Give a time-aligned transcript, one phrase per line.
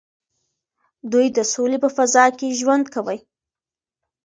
[1.11, 3.19] دوی د سولې په فضا کې ژوند کوي.